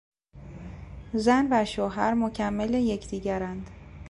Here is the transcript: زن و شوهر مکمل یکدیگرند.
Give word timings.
زن 1.13 1.47
و 1.51 1.65
شوهر 1.65 2.13
مکمل 2.13 2.73
یکدیگرند. 2.73 3.69